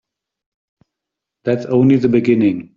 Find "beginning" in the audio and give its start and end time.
2.09-2.69